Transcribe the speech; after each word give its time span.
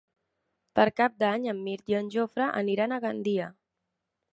Per 0.79 0.85
Cap 1.01 1.21
d'Any 1.25 1.47
en 1.55 1.61
Mirt 1.67 1.95
i 1.95 1.99
en 2.01 2.13
Jofre 2.19 2.51
aniran 2.65 2.97
a 2.97 3.03
Gandia. 3.09 3.57